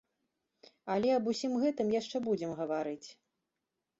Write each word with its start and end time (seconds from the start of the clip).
Але 0.93 1.09
аб 1.17 1.29
усім 1.33 1.53
гэтым 1.63 1.93
яшчэ 1.99 2.17
будзем 2.27 2.51
гаварыць. 2.61 3.07